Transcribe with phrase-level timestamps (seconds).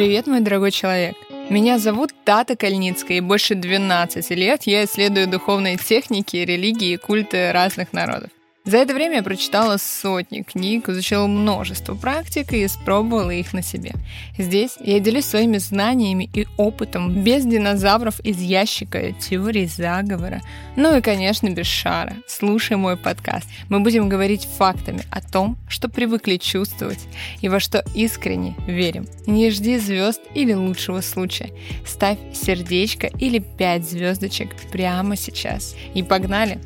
[0.00, 1.14] Привет, мой дорогой человек!
[1.50, 7.52] Меня зовут Тата Кальницкая, и больше 12 лет я исследую духовные техники, религии и культы
[7.52, 8.30] разных народов.
[8.66, 13.92] За это время я прочитала сотни книг, изучила множество практик и испробовала их на себе.
[14.36, 20.42] Здесь я делюсь своими знаниями и опытом без динозавров из ящика, теории заговора,
[20.76, 22.16] ну и, конечно, без шара.
[22.28, 23.48] Слушай мой подкаст.
[23.70, 27.00] Мы будем говорить фактами о том, что привыкли чувствовать
[27.40, 29.06] и во что искренне верим.
[29.26, 31.50] Не жди звезд или лучшего случая.
[31.86, 35.74] Ставь сердечко или пять звездочек прямо сейчас.
[35.94, 36.60] И погнали!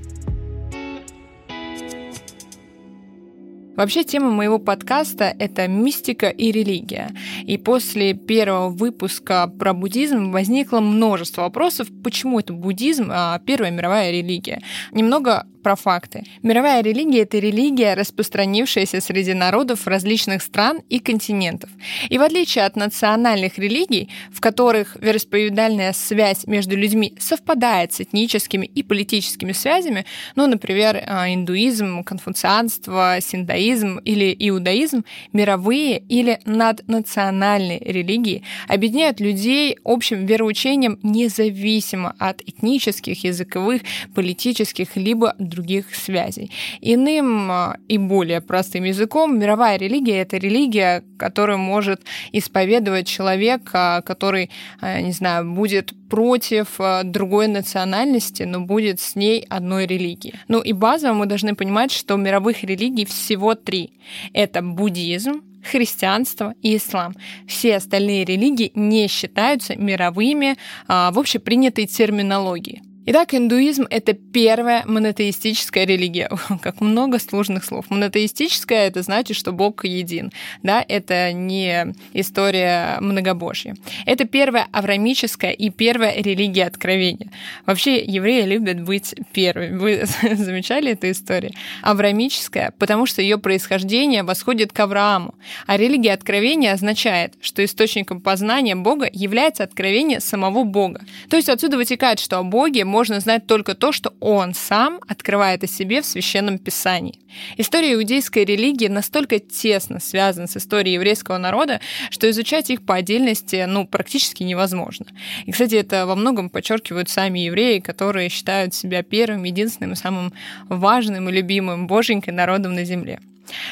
[3.77, 7.11] Вообще тема моего подкаста— это мистика и религия.
[7.43, 14.13] И после первого выпуска про буддизм возникло множество вопросов, почему это буддизм, а первая мировая
[14.13, 14.61] религия.
[14.93, 16.23] Немного про факты.
[16.43, 21.71] Мировая религия— это религия, распространившаяся среди народов различных стран и континентов.
[22.11, 28.67] И в отличие от национальных религий, в которых вероисповедальная связь между людьми совпадает с этническими
[28.67, 30.05] и политическими связями,
[30.37, 40.27] ну, например, а, индуизм, конфуцианство, синдаизм или иудаизм, мировые или наднациональные религии объединяют людей общим
[40.27, 43.81] вероучением независимо от этнических, языковых,
[44.15, 46.51] политических либо других связей.
[46.81, 52.01] Иным а, и более простым языком, мировая религия— это религия, которую может
[52.33, 59.45] исповедовать человек, а, который, а, не знаю, будет против другой национальности, но будет с ней
[59.49, 60.35] одной религии.
[60.49, 63.99] Ну и базово мы должны понимать, что мировых религий всего три.
[64.33, 67.15] Это буддизм, христианство и ислам.
[67.49, 72.83] Все остальные религии не считаются мировыми в общепринятой терминологии.
[73.07, 76.31] Итак, индуизм— это первая монотеистическая религия.
[76.63, 77.85] Как много сложных слов.
[77.91, 80.33] Монотеистическая— это значит, что Бог един.
[80.63, 83.77] Да, это не история многобожья.
[84.07, 87.31] Это первая аврамическая и первая религия откровения.
[87.67, 89.77] Вообще, евреи любят быть первыми.
[89.77, 90.07] Вы
[90.37, 91.53] замечали эту историю?
[91.83, 95.35] Аврамическая, потому что ее происхождение восходит к Аврааму.
[95.67, 101.03] А религия откровения означает, что источником познания Бога является откровение самого Бога.
[101.29, 105.65] То есть отсюда вытекает, что о Боге можно знать только то, что он сам открывает
[105.65, 107.19] о себе в Священном Писании.
[107.57, 113.65] История иудейской религии настолько тесно связана с историей еврейского народа, что изучать их по отдельности
[113.67, 115.07] ну, практически невозможно.
[115.45, 120.33] И, кстати, это во многом подчеркивают сами евреи, которые считают себя первым, единственным и самым
[120.69, 123.19] важным и любимым боженькой народом на земле.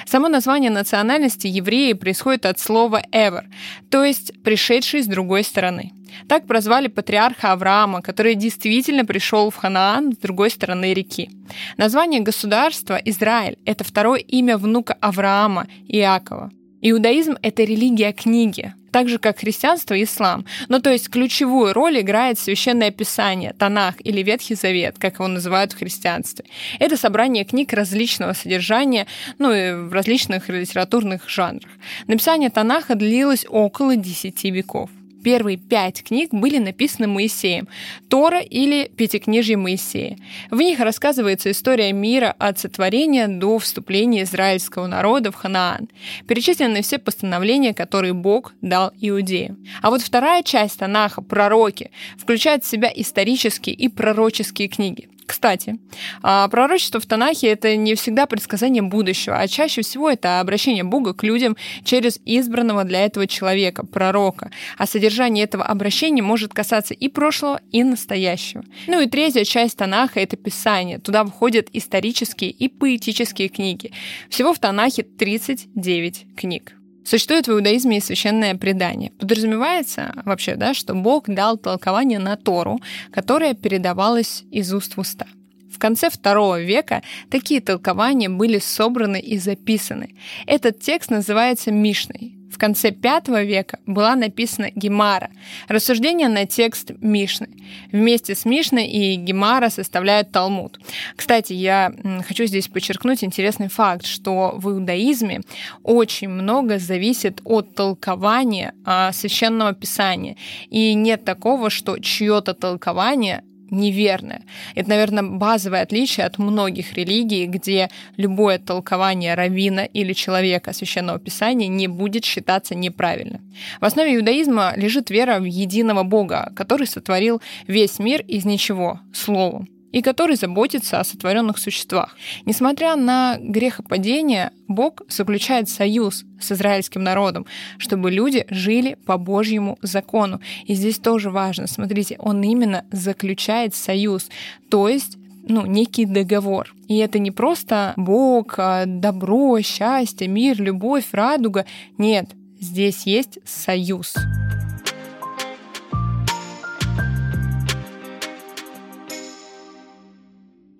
[0.07, 3.45] Само название национальности евреи происходит от слова «ever»,
[3.91, 5.93] то есть «пришедший с другой стороны».
[6.29, 11.31] Так прозвали патриарха Авраама, который действительно пришел в Ханаан с другой стороны реки.
[11.79, 16.51] Название государства Израиль— это второе имя внука Авраама, Иакова.
[16.83, 20.45] Иудаизм— это религия книги, так же, как христианство и ислам.
[20.69, 25.73] Ну, то есть ключевую роль играет Священное Писание, Танах или Ветхий Завет, как его называют
[25.73, 26.45] в христианстве.
[26.79, 29.07] Это собрание книг различного содержания,
[29.39, 31.71] ну, и в различных литературных жанрах.
[32.07, 34.91] Написание Танаха длилось около 10 веков.
[35.23, 37.69] Первые пять книг были написаны Моисеем,
[38.09, 40.17] Тора или Пятикнижие Моисея.
[40.51, 45.89] В них рассказывается история мира от сотворения до вступления израильского народа в Ханаан.
[46.27, 49.59] Перечислены все постановления, которые Бог дал иудеям.
[49.81, 55.09] А вот вторая часть Танаха, пророки, включает в себя исторические и пророческие книги.
[55.33, 55.79] Кстати,
[56.23, 61.15] а, пророчество в Танахе— это не всегда предсказание будущего, а чаще всего это обращение Бога
[61.15, 64.51] к людям через избранного для этого человека, пророка.
[64.77, 68.63] А содержание этого обращения может касаться и прошлого, и настоящего.
[68.87, 70.99] Ну и третья часть Танаха— это Писание.
[70.99, 73.91] Туда входят исторические и поэтические книги.
[74.29, 76.75] Всего в Танахе 39 книг.
[77.05, 79.11] Существует в иудаизме и священное предание.
[79.19, 82.81] Подразумевается вообще, да, что Бог дал толкование на Тору,
[83.13, 85.27] которое передавалось из уст в уста.
[85.73, 90.15] В конце II века такие толкования были собраны и записаны.
[90.47, 95.31] Этот текст называется Мишной в конце V века была написана Гемара,
[95.69, 97.49] рассуждение на текст Мишны.
[97.91, 100.79] Вместе с Мишной и Гемара составляют Талмуд.
[101.17, 101.93] Кстати, я
[102.27, 105.41] хочу здесь подчеркнуть интересный факт, что в иудаизме
[105.83, 110.37] очень много зависит от толкования а, священного писания.
[110.69, 114.43] И нет такого, что чье-то толкование неверное.
[114.75, 121.69] Это, наверное, базовое отличие от многих религий, где любое толкование равина или человека священного писания
[121.69, 123.41] не будет считаться неправильным.
[123.81, 129.69] В основе иудаизма лежит вера в единого Бога, который сотворил весь мир из ничего, словом.
[129.93, 132.17] И который заботится о сотворенных существах.
[132.45, 137.47] Несмотря на грехопадение, Бог заключает союз с израильским народом,
[137.79, 140.41] чтобы люди жили по Божьему закону.
[140.67, 144.29] И здесь тоже важно, смотрите, он именно заключает союз,
[144.71, 146.75] то есть ну, некий договор.
[146.89, 151.67] И это не просто Бог, а добро, счастье, мир, любовь, радуга.
[151.99, 152.31] Нет,
[152.61, 154.15] здесь есть союз.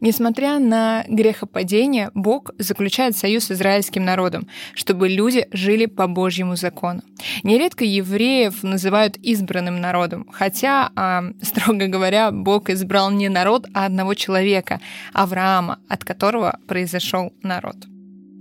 [0.03, 7.03] Несмотря на грехопадение, Бог заключает союз с израильским народом, чтобы люди жили по Божьему закону.
[7.45, 10.91] Нередко евреев называют избранным народом, хотя,
[11.41, 14.81] строго говоря, Бог избрал не народ, а одного человека,
[15.13, 17.77] Авраама, от которого произошел народ.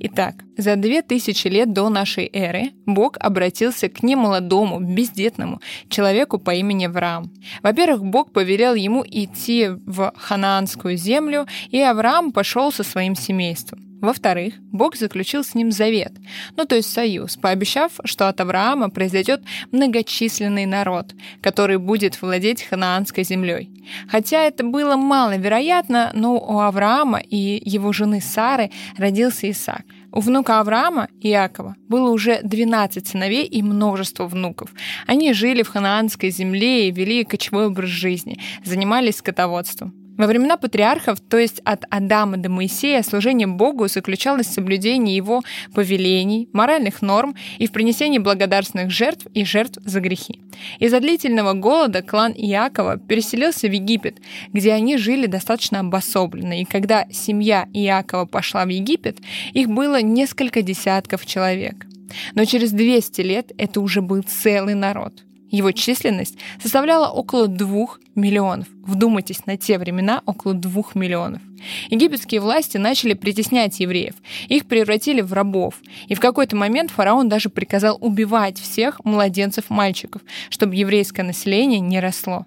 [0.04, 6.56] Итак, за две тысячи лет до нашей эры Бог обратился к немолодому, бездетному человеку по
[6.56, 7.32] имени Авраам.
[7.62, 13.91] Во-первых, Бог повелел ему идти в ханаанскую землю, и Авраам пошел со своим семейством.
[14.02, 16.14] Во-вторых, Бог заключил с ним завет,
[16.58, 23.24] ну то есть союз, пообещав, что от Авраама произойдет многочисленный народ, который будет владеть ханаанской
[23.24, 23.70] землей.
[24.10, 29.86] Хотя это было маловероятно, но у Авраама и его жены Сары родился Исаак.
[30.12, 34.72] У внука Авраама, Иакова, было уже 12 сыновей и множество внуков.
[35.06, 40.01] Они жили в ханаанской земле и вели кочевой образ жизни, занимались скотоводством.
[40.18, 45.42] Во времена патриархов, то есть от Адама до Моисея, служение Богу заключалось в соблюдении его
[45.74, 50.42] повелений, моральных норм и в принесении благодарственных жертв и жертв за грехи.
[50.80, 54.20] Из-за длительного голода клан Иакова переселился в Египет,
[54.52, 59.18] где они жили достаточно обособленно, и когда семья Иакова пошла в Египет,
[59.54, 61.88] их было несколько десятков человек.
[62.36, 65.14] Но через 200 лет это уже был целый народ–
[65.52, 68.68] его численность составляла около двух миллионов.
[68.84, 71.42] Вдумайтесь, на те времена около двух миллионов.
[71.90, 74.16] Египетские власти начали притеснять евреев.
[74.48, 75.76] Их превратили в рабов.
[76.08, 82.46] И в какой-то момент фараон даже приказал убивать всех младенцев-мальчиков, чтобы еврейское население не росло.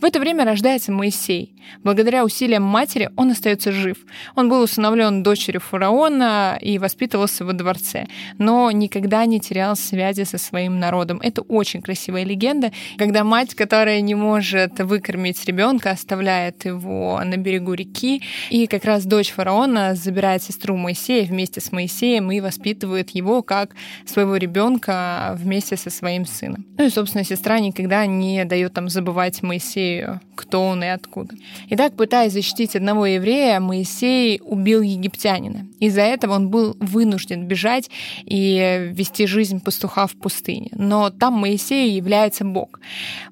[0.00, 1.54] В это время рождается Моисей.
[1.82, 3.98] Благодаря усилиям матери он остается жив.
[4.34, 8.06] Он был усыновлен дочерью фараона и воспитывался во дворце,
[8.38, 11.20] но никогда не терял связи со своим народом.
[11.22, 17.74] Это очень красивая легенда, когда мать, которая не может выкормить ребенка, оставляет его на берегу
[17.74, 23.42] реки, и как раз дочь фараона забирает сестру Моисея вместе с Моисеем и воспитывает его
[23.42, 23.74] как
[24.04, 26.64] своего ребенка вместе со своим сыном.
[26.78, 31.34] Ну и, собственно, сестра никогда не дает там забывать Моисея Моисею, кто он и откуда.
[31.70, 35.66] Итак, пытаясь защитить одного еврея, Моисей убил египтянина.
[35.80, 37.90] Из-за этого он был вынужден бежать
[38.24, 40.70] и вести жизнь пастуха в пустыне.
[40.72, 42.80] Но там Моисею является Бог.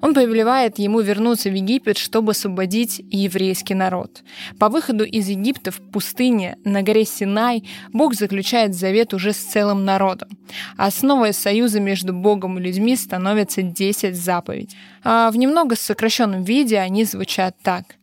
[0.01, 4.23] Он повелевает ему вернуться в Египет, чтобы освободить еврейский народ.
[4.59, 7.63] По выходу из Египта в пустыне на горе Синай
[7.93, 10.29] Бог заключает завет уже с целым народом.
[10.77, 14.77] Основой союза между Богом и людьми становятся 10 заповедей.
[15.03, 17.95] А в немного сокращенном виде они звучат так.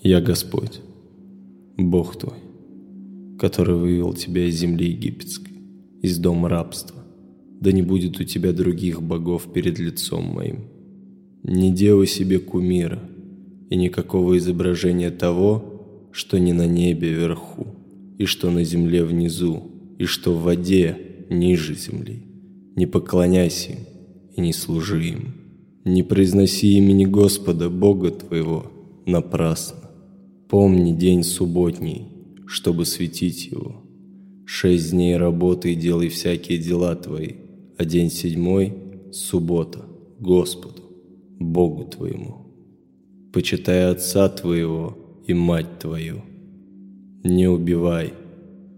[0.00, 0.80] «Я Господь,
[1.76, 2.38] Бог твой,
[3.38, 5.52] который вывел тебя из земли египетской,
[6.02, 7.04] из дома рабства.
[7.60, 10.64] Да не будет у тебя других богов перед лицом моим.
[11.42, 13.00] Не делай себе кумира
[13.70, 17.66] и никакого изображения того, что не на небе вверху,
[18.18, 19.62] и что на земле внизу,
[19.98, 20.96] и что в воде
[21.30, 22.24] ниже земли.
[22.74, 23.78] Не поклоняйся им
[24.36, 25.34] и не служи им.
[25.84, 28.70] Не произноси имени Господа, Бога твоего,
[29.06, 29.90] напрасно.
[30.48, 32.06] Помни день субботний,
[32.48, 33.84] чтобы светить его.
[34.46, 37.32] Шесть дней работы и делай всякие дела твои,
[37.76, 38.72] а день седьмой–
[39.12, 39.84] суббота,
[40.18, 40.82] Господу,
[41.38, 42.46] Богу твоему.
[43.34, 46.22] Почитай отца твоего и мать твою.
[47.22, 48.14] Не убивай,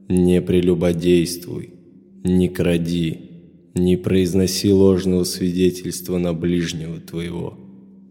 [0.09, 1.75] не прелюбодействуй,
[2.25, 3.21] не кради,
[3.75, 7.57] не произноси ложного свидетельства на ближнего твоего.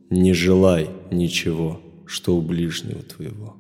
[0.10, 3.59] Не желай ничего, что у ближнего твоего.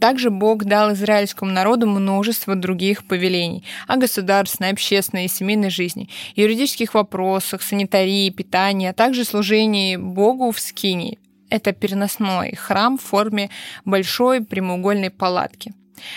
[0.00, 6.94] Также Бог дал израильскому народу множество других повелений о государственной, общественной и семейной жизни, юридических
[6.94, 11.18] вопросах, санитарии, питании, а также служении Богу в скинии.
[11.50, 13.50] Это переносной храм в форме
[13.84, 15.74] большой прямоугольной палатки.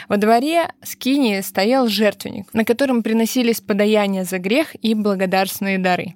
[0.08, 6.16] Во дворе Скинии стоял жертвенник, на котором приносились подаяния за грех и благодарственные дары.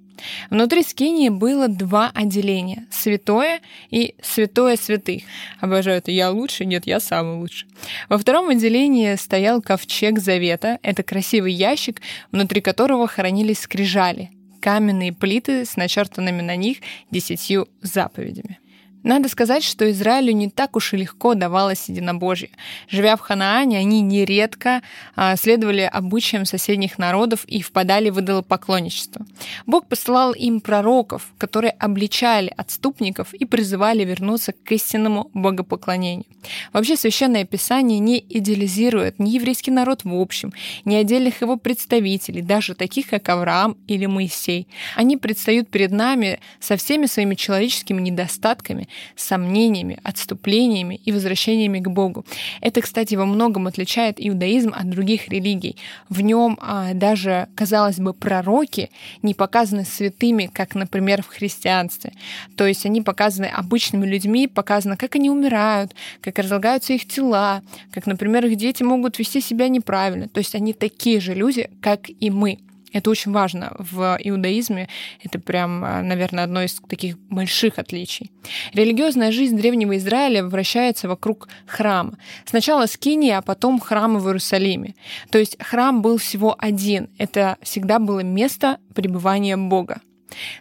[0.50, 5.24] Внутри Скинии было два отделения– святое и святое святых.
[5.60, 7.68] Обожаю это «я лучше», нет, я самый лучший.
[8.10, 14.32] Во втором отделении стоял ковчег завета– это красивый ящик, внутри которого хранились скрижали–
[14.62, 16.80] каменные плиты с начертанными на них
[17.12, 18.60] десятью заповедями.
[19.08, 22.50] Надо сказать, что Израилю не так уж и легко давалось единобожие.
[22.90, 24.82] Живя в Ханаане, они нередко
[25.16, 29.26] а, следовали обычаям соседних народов и впадали в идолопоклонничество.
[29.66, 36.26] Бог посылал им пророков, которые обличали отступников и призывали вернуться к истинному богопоклонению.
[36.74, 40.52] Вообще, Священное Писание не идеализирует ни еврейский народ в общем,
[40.84, 44.68] ни отдельных его представителей, даже таких, как Авраам или Моисей.
[44.98, 52.26] Они предстают перед нами со всеми своими человеческими недостатками, сомнениями, отступлениями и возвращениями к Богу.
[52.62, 55.78] Это, кстати, во многом отличает иудаизм от других религий.
[56.10, 58.90] В нем а, даже, казалось бы, пророки
[59.22, 62.14] не показаны святыми, как, например, в христианстве.
[62.56, 67.62] То есть они показаны обычными людьми, показано, как они умирают, как разлагаются их тела,
[67.92, 70.28] как, например, их дети могут вести себя неправильно.
[70.28, 72.60] То есть они такие же люди, как и мы.
[72.94, 74.88] Это очень важно в иудаизме.
[75.24, 78.32] Это прям, а, наверное, одно из таких больших отличий.
[78.74, 82.18] Религиозная жизнь древнего Израиля вращается вокруг храма.
[82.46, 84.96] Сначала Скинии, а потом храма в Иерусалиме.
[85.30, 87.10] То есть храм был всего один.
[87.18, 90.02] Это всегда было место пребывания Бога.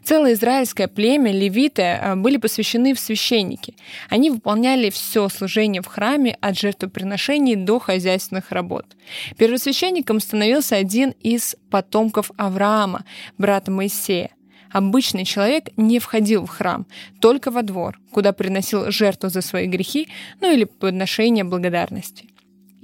[0.04, 3.74] Целое израильское племя, левиты, э, были посвящены в священники.
[4.08, 8.86] Они выполняли все служение в храме от жертвоприношений до хозяйственных работ.
[9.36, 13.04] Первосвященником становился один из потомков Авраама,
[13.38, 14.30] брата Моисея.
[14.70, 16.86] Обычный человек не входил в храм,
[17.20, 20.08] только во двор, куда приносил жертву за свои грехи,
[20.40, 22.28] ну или подношение благодарности.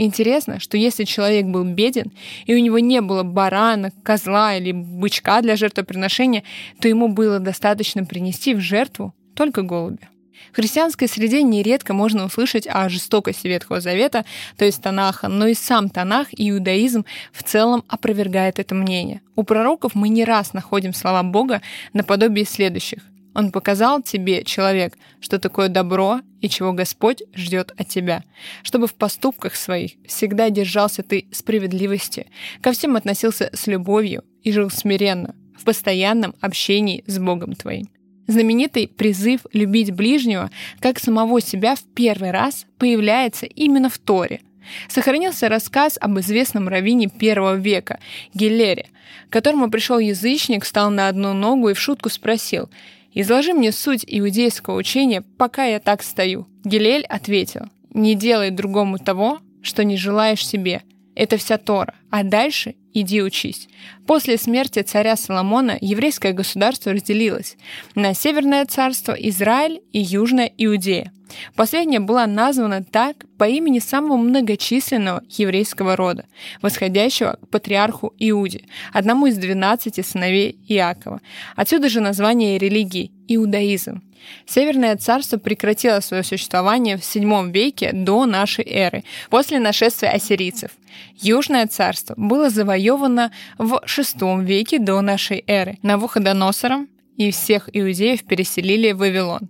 [0.05, 2.11] Интересно, что если человек был беден,
[2.47, 6.43] и у него не было барана, козла или бычка для жертвоприношения,
[6.81, 10.09] то ему было достаточно принести в жертву только голубя.
[10.51, 14.25] В христианской среде нередко можно услышать о жестокости Ветхого Завета,
[14.57, 19.21] то есть Танаха, но и сам Танах и иудаизм в целом опровергает это мнение.
[19.37, 22.99] У пророков мы не раз находим слова Бога наподобие следующих.
[23.35, 28.25] Он показал тебе, человек, что такое добро и чего Господь ждет от тебя,
[28.63, 32.27] чтобы в поступках своих всегда держался ты справедливости,
[32.61, 37.89] ко всем относился с любовью и жил смиренно, в постоянном общении с Богом твоим.
[38.27, 44.41] Знаменитый призыв любить ближнего, как самого себя, в первый раз появляется именно в Торе.
[44.89, 47.99] Сохранился рассказ об известном раввине первого века,
[48.33, 48.87] Гелере,
[49.29, 52.69] к которому пришел язычник, встал на одну ногу и в шутку спросил–
[53.15, 56.47] «Изложи мне суть иудейского учения, пока я так стою».
[56.65, 60.83] Гилель ответил, «Не делай другому того, что не желаешь себе.
[61.15, 61.95] Это вся Тора.
[62.13, 63.69] А дальше иди учись».
[64.07, 67.57] После смерти царя Соломона еврейское государство разделилось
[67.95, 71.11] на Северное царство Израиль и Южная Иудея.
[71.57, 76.27] Последняя была названа так по имени самого многочисленного еврейского рода,
[76.61, 81.23] восходящего к патриарху Иуде, одному из двенадцати сыновей Иакова.
[81.57, 84.03] Отсюда же название религии– иудаизм.
[84.47, 90.71] Северное царство прекратило свое существование в VII веке до нашей эры, после нашествия ассирийцев.
[91.17, 98.93] Южное царство было завоевано в VI веке до нашей эры Навуходоносором и всех иудеев переселили
[98.93, 99.49] в Вавилон,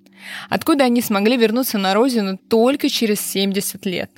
[0.49, 4.11] откуда они смогли вернуться на родину только через 70 лет.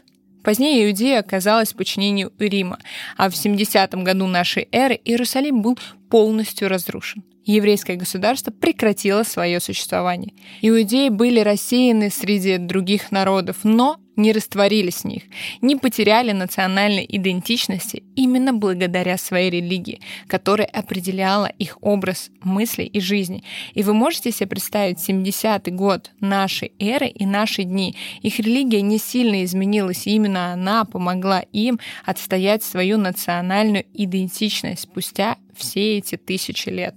[0.42, 2.78] Позднее Иудея оказалась в подчинении Рима,
[3.16, 5.78] а в 70 году нашей эры Иерусалим был
[6.10, 10.32] полностью разрушен еврейское государство прекратило свое существование.
[10.62, 15.24] Иудеи были рассеяны среди других народов, но не растворились в них,
[15.60, 23.42] не потеряли национальной идентичности именно благодаря своей религии, которая определяла их образ мыслей и жизни.
[23.74, 27.96] И вы можете себе представить 70-й год нашей эры и наши дни.
[28.22, 35.38] Их религия не сильно изменилась, и именно она помогла им отстоять свою национальную идентичность спустя
[35.56, 36.94] все эти тысячи лет.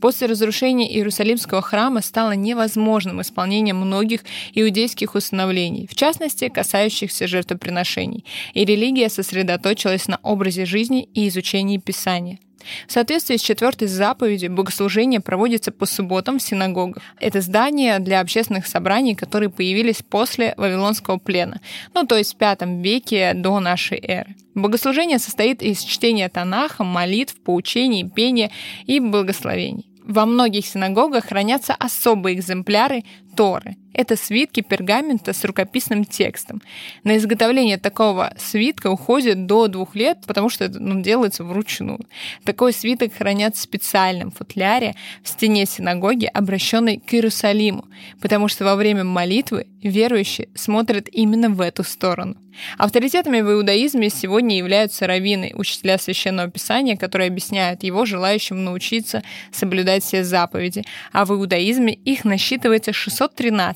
[0.00, 4.20] После разрушения Иерусалимского храма стало невозможным исполнение многих
[4.54, 12.38] иудейских установлений, в частности, касающихся жертвоприношений, и религия сосредоточилась на образе жизни и изучении Писания.
[12.86, 17.02] В соответствии с четвертой заповедью богослужение проводится по субботам в синагогах.
[17.20, 21.60] Это здания для общественных собраний, которые появились после Вавилонского плена,
[21.94, 24.34] ну то есть в V веке до нашей эры.
[24.54, 28.50] Богослужение состоит из чтения Танаха, молитв, поучений, пения
[28.86, 29.88] и благословений.
[30.04, 33.04] Во многих синагогах хранятся особые экземпляры
[33.36, 33.76] Торы.
[33.94, 36.60] Это свитки пергамента с рукописным текстом.
[37.04, 42.00] На изготовление такого свитка уходит до двух лет, потому что это ну, делается вручную.
[42.44, 47.84] Такой свиток хранят в специальном футляре в стене синагоги, обращенной к Иерусалиму,
[48.20, 52.36] потому что во время молитвы верующие смотрят именно в эту сторону.
[52.78, 59.22] Авторитетами в иудаизме сегодня являются раввины, учителя священного писания, которые объясняют его желающим научиться
[59.52, 63.34] соблюдать все заповеди, а в иудаизме их насчитывается 600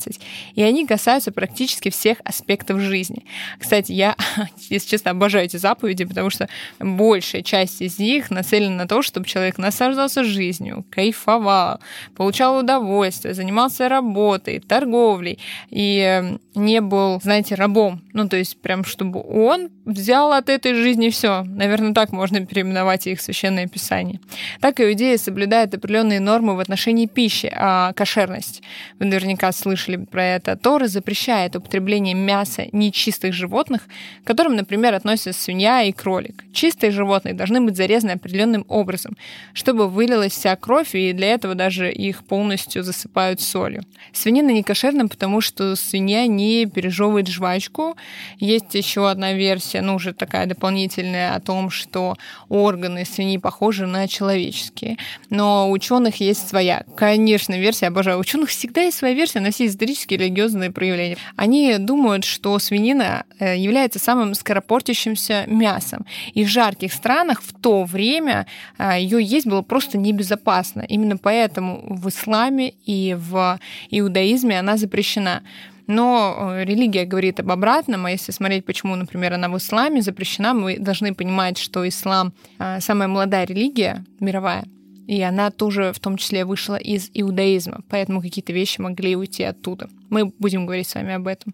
[0.09, 0.21] 613,
[0.55, 3.25] и они касаются практически всех аспектов жизни.
[3.59, 4.17] Кстати, я,
[4.69, 6.49] если честно, обожаю эти заповеди, потому что
[6.79, 11.81] большая часть из них нацелена на то, чтобы человек наслаждался жизнью, кайфовал,
[12.17, 15.38] получал удовольствие, занимался работой, торговлей
[15.71, 18.03] и эм, не был, знаете, рабом.
[18.12, 21.43] Ну, то есть прям, чтобы он взял от этой жизни все.
[21.45, 24.21] Наверное, так можно переименовать их священное писание.
[24.61, 28.62] Так иудеи соблюдают определенные нормы в отношении пищи, а кошерность.
[28.99, 30.57] Вы наверняка слышали про это.
[30.57, 33.83] Тора запрещает употребление мяса нечистых животных,
[34.23, 36.45] к которым, например, относятся свинья и кролик.
[36.52, 39.17] Чистые животные должны быть зарезаны определенным образом,
[39.52, 43.85] чтобы вылилась вся кровь, и для этого даже их полностью засыпают солью.
[44.12, 47.97] Свинина не кошерна, потому что свинья не пережевывает жвачку.
[48.38, 52.17] Есть еще одна версия, ну уже такая дополнительная, о том, что
[52.49, 54.97] органы свиньи похожи на человеческие.
[55.31, 58.19] Но у ученых есть своя, конечно, версия, обожаю.
[58.19, 61.16] Ученых всегда есть своя версия на все исторические религиозные проявления.
[61.37, 66.04] Они думают, что свинина э, является самым скоропортящимся мясом.
[66.35, 68.47] И в жарких странах в то время
[68.78, 70.83] э, ее есть было просто небезопасно.
[70.83, 73.59] Именно поэтому в исламе и в
[73.90, 75.42] иудаизме она запрещена.
[75.87, 80.52] Но э, религия говорит об обратном, а если смотреть, почему, например, она в исламе запрещена,
[80.52, 82.33] мы должны понимать, что ислам
[82.80, 84.64] самая молодая религия мировая,
[85.09, 89.88] и она тоже в том числе вышла из иудаизма, поэтому какие-то вещи могли уйти оттуда.
[90.11, 91.53] Мы будем говорить с вами об этом.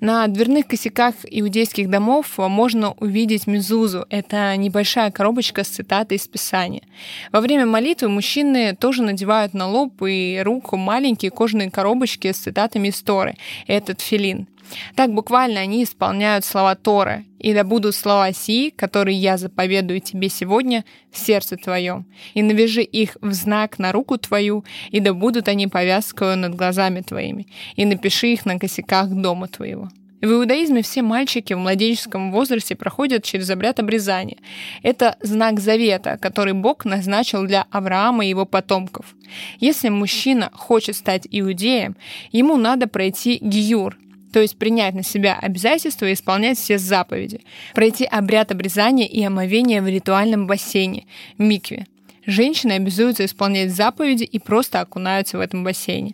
[0.00, 4.04] На дверных косяках иудейских домов можно увидеть мезузу.
[4.10, 6.82] Это небольшая коробочка с цитатой из Писания.
[7.32, 12.88] Во время молитвы мужчины тоже надевают на лоб и руку маленькие кожаные коробочки с цитатами
[12.88, 13.36] из Торы.
[13.66, 14.48] Этот филин.
[14.94, 17.24] Так буквально они исполняют слова Торы.
[17.38, 22.82] «И да будут слова сии, которые я заповедую тебе сегодня, в сердце твоем, и навяжи
[22.82, 27.84] их в знак на руку твою, и да будут они повязкою над глазами твоими, и
[27.84, 29.90] напиши их на косяках дома твоего».
[30.22, 34.38] В иудаизме все мальчики в младенческом возрасте проходят через обряд обрезания.
[34.82, 39.14] Это знак завета, который Бог назначил для Авраама и его потомков.
[39.60, 41.96] Если мужчина хочет стать иудеем,
[42.32, 43.98] ему надо пройти гиюр,
[44.36, 47.40] то есть принять на себя обязательства и исполнять все заповеди,
[47.72, 51.06] пройти обряд обрезания и омовения в ритуальном бассейне–
[51.38, 51.86] микве.
[52.26, 56.12] Женщины обязуются исполнять заповеди и просто окунаются в этом бассейне.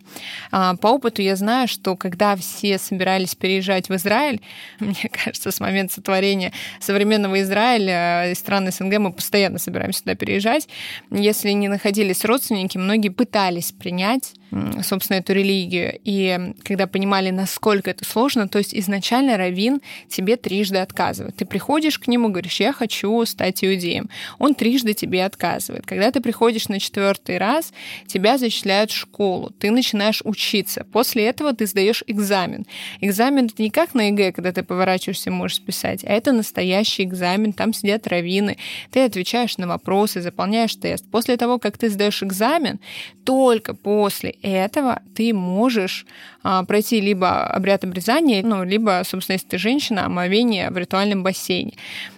[0.51, 4.39] А, по опыту я знаю, что когда все собирались переезжать в Израиль,
[4.79, 10.69] мне кажется, с момента сотворения современного Израиля из стран СНГ мы постоянно собираемся сюда переезжать,
[11.11, 14.35] если не находились родственники, многие пытались принять
[14.81, 15.99] собственно, эту религию.
[16.03, 21.35] И когда понимали, насколько это сложно, то есть изначально раввин тебе трижды отказывает.
[21.35, 24.09] Ты приходишь к нему, говоришь, я хочу стать иудеем.
[24.39, 25.85] Он трижды тебе отказывает.
[25.85, 27.73] Когда ты приходишь на четвертый раз,
[28.07, 30.85] тебя зачисляют в школу, ты начинаешь учиться.
[30.91, 32.65] После этого ты сдаешь экзамен.
[33.01, 37.03] Экзамен это не как на ЕГЭ, когда ты поворачиваешься и можешь писать, а это настоящий
[37.03, 38.57] экзамен, там сидят раввины,
[38.91, 41.05] ты отвечаешь на вопросы, заполняешь тест.
[41.09, 42.79] После того, как ты сдаешь экзамен,
[43.23, 46.05] только после этого ты можешь
[46.43, 51.73] а, пройти либо обряд обрезания, ну, либо, собственно, если ты женщина, омовение в ритуальном бассейне.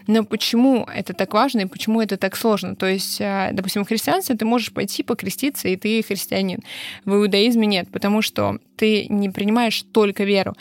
[0.07, 2.75] Но почему это так важно и почему это так сложно?
[2.75, 6.59] То есть, а, допустим, в христианстве ты можешь пойти покреститься, и ты христианин.
[7.05, 10.55] В иудаизме нет, потому что ты не принимаешь только веру.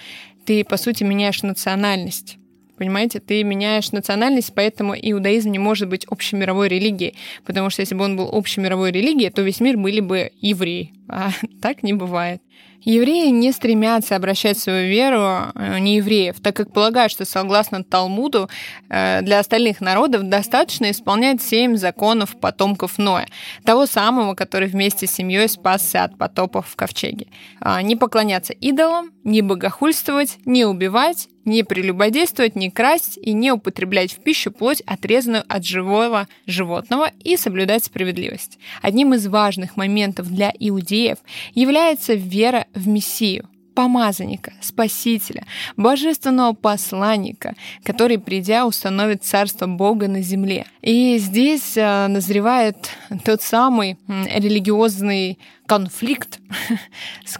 [0.45, 2.39] Ты, по сути, меняешь национальность.
[2.77, 7.15] Понимаете, ты меняешь национальность, поэтому иудаизм не может быть общемировой религией.
[7.45, 10.93] Потому что если бы он был общемировой религией, то весь мир были бы евреи.
[11.09, 11.31] А
[11.63, 12.41] так не бывает.
[12.85, 18.51] Евреи не стремятся обращать свою веру э, не евреев, так как полагают, что согласно Талмуду
[18.91, 23.27] э, для остальных народов достаточно исполнять семь законов потомков Ноя,
[23.65, 27.29] того самого, который вместе с семьей спасся от потопов в ковчеге.
[27.59, 34.13] А, не поклоняться идолам, не богохульствовать, не убивать, не прелюбодействовать, не красть и не употреблять
[34.13, 38.59] в пищу плоть, отрезанную от живого животного, и соблюдать справедливость.
[38.83, 41.19] Одним из важных моментов для иудеев
[41.55, 45.45] является вера в Мессию, помазанника, спасителя,
[45.77, 50.67] божественного посланника, который, придя, установит царство Бога на земле.
[50.81, 52.77] И здесь э, назревает
[53.25, 56.41] тот самый религиозный конфликт,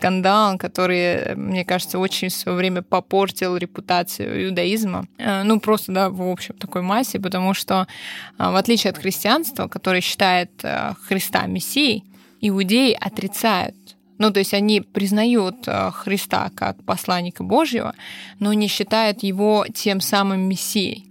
[0.05, 5.07] скандал, который, мне кажется, очень в свое время попортил репутацию иудаизма.
[5.19, 7.87] Э, ну, просто, да, в общем, такой массе, потому что,
[8.39, 10.51] э, в отличие от христианства, которое считает
[11.09, 12.05] Христа Мессией,
[12.41, 13.75] иудеи отрицают
[14.17, 17.95] ну, то есть они признают э, Христа как посланника Божьего,
[18.39, 21.11] но не считают его тем самым Мессией.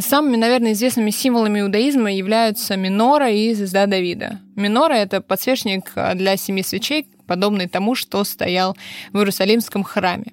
[0.00, 4.38] Самыми, наверное, известными символами иудаизма являются минора и звезда Давида.
[4.56, 8.76] Минора— это подсвечник для семи свечей, подобный тому, что стоял
[9.12, 10.32] в Иерусалимском храме.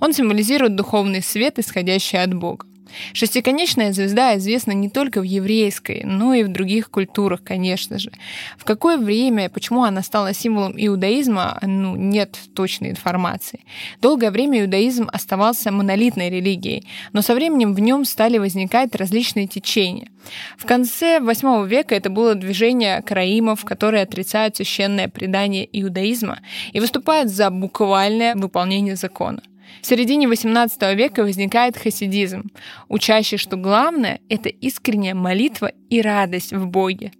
[0.00, 2.67] Он символизирует духовный свет, исходящий от Бога.
[3.12, 8.10] Шестиконечная звезда известна не только в еврейской, но и в других культурах, конечно же.
[8.56, 13.60] В какое время, почему она стала символом иудаизма, ну, нет точной информации.
[14.00, 20.08] Долгое время иудаизм оставался монолитной религией, но со временем в нем стали возникать различные течения.
[20.56, 26.40] В конце VIII века это было движение караимов, которые отрицают священное предание иудаизма
[26.72, 29.42] и выступают за буквальное выполнение закона.
[29.82, 32.50] В середине XVIII века возникает хасидизм,
[32.88, 37.12] учащий, что главное— это искренняя молитва и радость в Боге.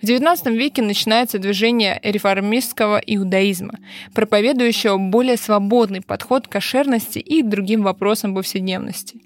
[0.00, 3.78] В XIX веке начинается движение реформистского иудаизма,
[4.14, 9.20] проповедующего более свободный подход к кошерности и к другим вопросам повседневности.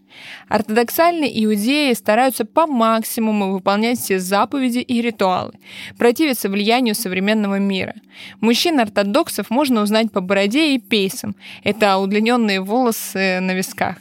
[0.49, 5.53] Ортодоксальные иудеи стараются по максимуму выполнять все заповеди и ритуалы,
[5.99, 7.95] противиться влиянию современного мира.
[8.41, 11.35] Мужчин-ортодоксов можно узнать по бороде и пейсам.
[11.65, 13.97] Это удлиненные волосы на висках.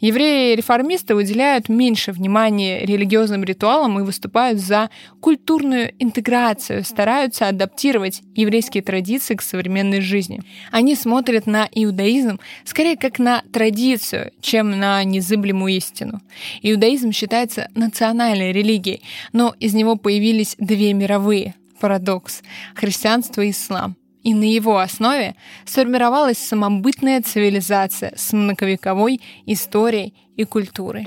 [0.00, 9.34] Евреи-реформисты уделяют меньше внимания религиозным ритуалам и выступают за культурную интеграцию, стараются адаптировать еврейские традиции
[9.34, 10.42] к современной жизни.
[10.70, 16.20] Они смотрят на иудаизм скорее как на традицию, чем на незыблемую истину.
[16.62, 22.42] Иудаизм считается национальной религией, но из него появились две мировые— парадокс—
[22.74, 23.96] христианство и ислам
[24.28, 31.06] и на его основе сформировалась самобытная цивилизация с многовековой историей и культурой.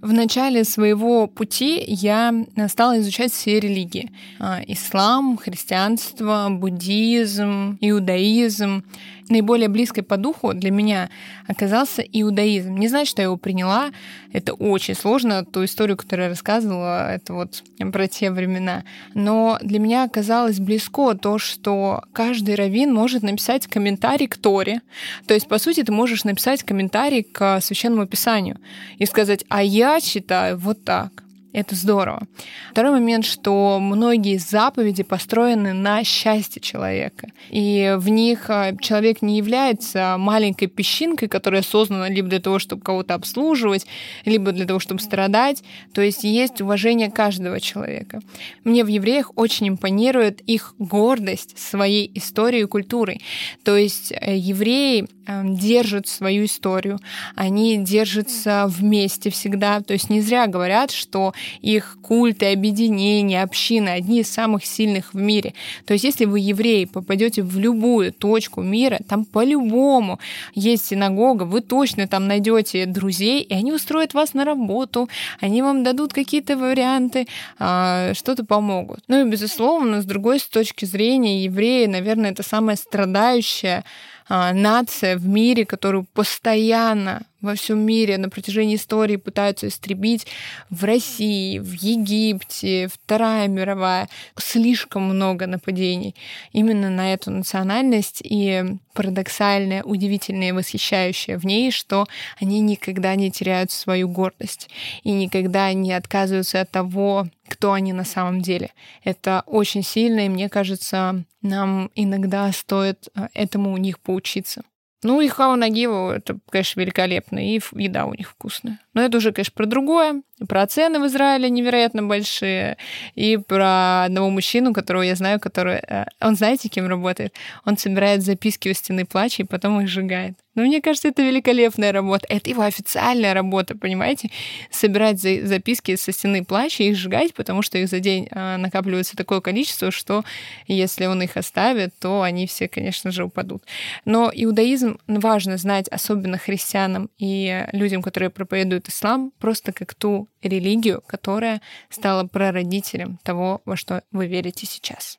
[0.00, 2.32] В начале своего пути я
[2.68, 4.12] стала изучать все религии.
[4.38, 8.84] А, ислам, христианство, буддизм, иудаизм
[9.30, 11.08] наиболее близкой по духу для меня
[11.46, 12.74] оказался иудаизм.
[12.76, 13.90] Не знаю, что я его приняла.
[14.32, 15.44] Это очень сложно.
[15.44, 17.62] Ту историю, которую я рассказывала, это вот
[17.92, 18.84] про те времена.
[19.14, 24.82] Но для меня оказалось близко то, что каждый раввин может написать комментарий к Торе.
[25.26, 28.58] То есть, по сути, ты можешь написать комментарий к Священному Писанию
[28.98, 31.24] и сказать, а я считаю вот так.
[31.52, 32.22] Это здорово.
[32.70, 37.28] Второй момент, что многие заповеди построены на счастье человека.
[37.50, 42.82] И в них а, человек не является маленькой песчинкой, которая создана либо для того, чтобы
[42.82, 43.86] кого-то обслуживать,
[44.24, 45.64] либо для того, чтобы страдать.
[45.92, 48.20] То есть есть уважение каждого человека.
[48.62, 53.22] Мне в евреях очень импонирует их гордость своей историей и культурой.
[53.64, 55.08] То есть э, евреи
[55.44, 56.98] держат свою историю,
[57.34, 59.80] они держатся вместе всегда.
[59.80, 65.18] То есть не зря говорят, что их культы, объединения, общины одни из самых сильных в
[65.18, 65.54] мире.
[65.86, 70.18] То есть если вы евреи попадете в любую точку мира, там по-любому
[70.54, 75.08] есть синагога, вы точно там найдете друзей, и они устроят вас на работу,
[75.40, 77.26] они вам дадут какие-то варианты,
[77.58, 79.00] а, что-то помогут.
[79.08, 83.84] Ну и безусловно, с другой с точки зрения евреи, наверное, это самая страдающая а,
[84.30, 90.26] нация в мире, которую постоянно во всем мире на протяжении истории пытаются истребить
[90.68, 94.08] в России, в Египте, Вторая мировая.
[94.36, 96.14] Слишком много нападений
[96.52, 102.06] именно на эту национальность и парадоксальное, удивительное, восхищающее в ней, что
[102.40, 104.68] они никогда не теряют свою гордость
[105.02, 107.26] и никогда не отказываются от того,
[107.60, 108.70] кто они на самом деле.
[109.04, 114.62] Это очень сильно, и мне кажется, нам иногда стоит э, этому у них поучиться.
[115.02, 118.80] Ну и хау нагиву, это, конечно, великолепно, и еда у них вкусная.
[118.94, 120.22] Но это уже, конечно, про другое.
[120.48, 122.76] Про цены в Израиле невероятно большие.
[123.14, 125.80] И про одного мужчину, которого я знаю, который...
[125.86, 127.34] Э, он знаете, кем работает?
[127.64, 130.34] Он собирает записки у стены плача и потом их сжигает.
[130.54, 132.26] Но мне кажется, это великолепная работа.
[132.28, 134.30] Это его официальная работа, понимаете?
[134.70, 138.56] Собирать за записки со стены плача и их сжигать, потому что их за день а,
[138.56, 140.24] накапливается такое количество, что
[140.66, 143.62] если он их оставит, то они все, конечно же, упадут.
[144.04, 151.02] Но иудаизм важно знать, особенно христианам и людям, которые проповедуют ислам, просто как ту религию,
[151.06, 155.18] которая стала прародителем того, во что вы верите сейчас.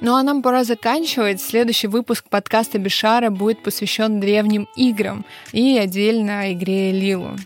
[0.00, 1.40] Ну а нам пора заканчивать.
[1.40, 7.36] Следующий выпуск подкаста Бишара будет посвящен древним играм и отдельно игре Лилу.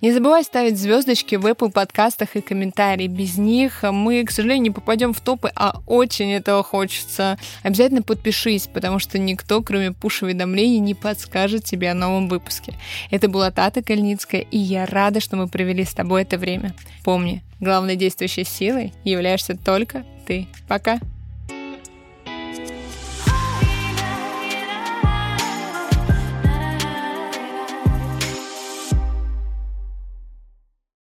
[0.00, 3.06] Не забывай ставить звездочки в Apple подкастах и комментарии.
[3.06, 7.38] Без них мы, к сожалению, не попадем в топы, а очень этого хочется.
[7.62, 12.74] Обязательно подпишись, потому что никто, кроме пуш-уведомлений, не подскажет тебе о новом выпуске.
[13.10, 16.74] Это была Тата Кальницкая, и я рада, что мы провели с тобой это время.
[17.04, 20.46] Помни, главной действующей силой являешься только ты.
[20.68, 21.00] Пока!